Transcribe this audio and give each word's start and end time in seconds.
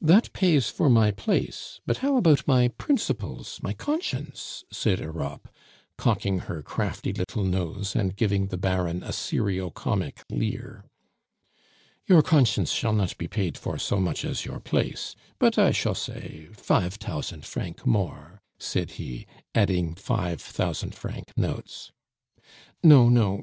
"That 0.00 0.32
pays 0.32 0.70
for 0.70 0.88
my 0.88 1.10
place, 1.10 1.82
but 1.84 1.98
how 1.98 2.16
about 2.16 2.48
my 2.48 2.68
principles, 2.68 3.60
my 3.62 3.74
conscience?" 3.74 4.64
said 4.72 4.98
Europe, 5.00 5.50
cocking 5.98 6.38
her 6.48 6.62
crafty 6.62 7.12
little 7.12 7.44
nose 7.44 7.94
and 7.94 8.16
giving 8.16 8.46
the 8.46 8.56
Baron 8.56 9.02
a 9.02 9.12
serio 9.12 9.68
comic 9.68 10.22
leer. 10.30 10.86
"Your 12.06 12.22
conscience 12.22 12.70
shall 12.72 12.94
not 12.94 13.18
be 13.18 13.28
pait 13.28 13.58
for 13.58 13.76
so 13.76 14.00
much 14.00 14.24
as 14.24 14.46
your 14.46 14.58
place; 14.58 15.14
but 15.38 15.58
I 15.58 15.70
shall 15.70 15.94
say 15.94 16.48
fife 16.54 16.98
tousand 16.98 17.44
franc 17.44 17.84
more," 17.84 18.40
said 18.58 18.92
he 18.92 19.26
adding 19.54 19.94
five 19.96 20.40
thousand 20.40 20.94
franc 20.94 21.30
notes. 21.36 21.92
"No, 22.82 23.10
no. 23.10 23.38